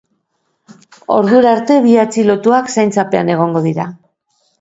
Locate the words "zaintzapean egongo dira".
2.77-3.87